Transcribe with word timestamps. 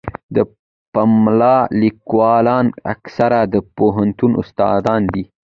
د 0.35 0.37
پملا 0.93 1.57
لیکوالان 1.81 2.65
اکثره 2.93 3.39
د 3.53 3.55
پوهنتون 3.75 4.31
استادان 4.41 5.01
دي. 5.13 5.23